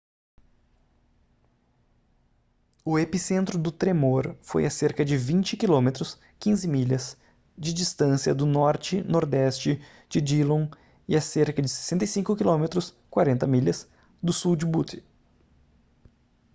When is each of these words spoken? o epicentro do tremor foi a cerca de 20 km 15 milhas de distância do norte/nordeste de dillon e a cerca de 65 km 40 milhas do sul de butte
o 2.83 2.97
epicentro 2.97 3.55
do 3.59 3.71
tremor 3.71 4.35
foi 4.41 4.65
a 4.65 4.69
cerca 4.71 5.05
de 5.05 5.15
20 5.15 5.55
km 5.55 5.89
15 6.39 6.67
milhas 6.67 7.15
de 7.55 7.71
distância 7.71 8.33
do 8.33 8.47
norte/nordeste 8.47 9.79
de 10.09 10.19
dillon 10.19 10.67
e 11.07 11.15
a 11.15 11.21
cerca 11.21 11.61
de 11.61 11.69
65 11.69 12.35
km 12.35 12.91
40 13.11 13.45
milhas 13.45 13.87
do 14.23 14.33
sul 14.33 14.55
de 14.55 14.65
butte 14.65 15.05